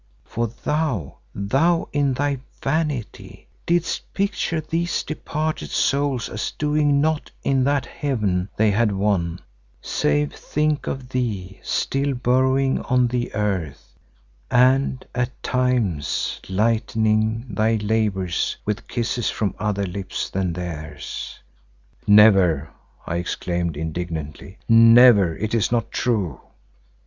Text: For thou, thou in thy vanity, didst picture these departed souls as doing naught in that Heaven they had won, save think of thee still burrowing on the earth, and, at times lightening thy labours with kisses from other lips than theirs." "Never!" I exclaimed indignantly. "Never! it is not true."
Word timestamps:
For 0.23 0.47
thou, 0.47 1.17
thou 1.35 1.87
in 1.93 2.15
thy 2.15 2.39
vanity, 2.63 3.47
didst 3.67 4.11
picture 4.15 4.59
these 4.59 5.03
departed 5.03 5.69
souls 5.69 6.27
as 6.27 6.49
doing 6.49 6.99
naught 7.01 7.29
in 7.43 7.63
that 7.65 7.85
Heaven 7.85 8.49
they 8.57 8.71
had 8.71 8.93
won, 8.93 9.41
save 9.79 10.33
think 10.33 10.87
of 10.87 11.09
thee 11.09 11.59
still 11.61 12.15
burrowing 12.15 12.81
on 12.85 13.09
the 13.09 13.31
earth, 13.35 13.93
and, 14.49 15.05
at 15.13 15.43
times 15.43 16.41
lightening 16.49 17.45
thy 17.51 17.75
labours 17.75 18.57
with 18.65 18.87
kisses 18.87 19.29
from 19.29 19.53
other 19.59 19.85
lips 19.85 20.31
than 20.31 20.53
theirs." 20.53 21.39
"Never!" 22.07 22.69
I 23.05 23.17
exclaimed 23.17 23.77
indignantly. 23.77 24.57
"Never! 24.67 25.37
it 25.37 25.53
is 25.53 25.71
not 25.71 25.91
true." 25.91 26.41